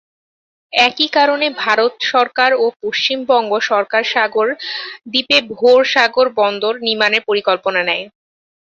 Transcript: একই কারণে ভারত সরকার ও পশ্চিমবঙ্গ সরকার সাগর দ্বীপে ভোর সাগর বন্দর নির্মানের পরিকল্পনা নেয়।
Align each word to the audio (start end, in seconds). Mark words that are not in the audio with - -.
একই 0.73 1.07
কারণে 1.17 1.47
ভারত 1.63 1.93
সরকার 2.11 2.51
ও 2.55 2.75
পশ্চিমবঙ্গ 2.81 3.51
সরকার 3.69 4.03
সাগর 4.13 4.47
দ্বীপে 5.11 5.37
ভোর 5.53 5.79
সাগর 5.93 6.27
বন্দর 6.39 6.73
নির্মানের 6.87 7.23
পরিকল্পনা 7.29 7.81
নেয়। 7.89 8.05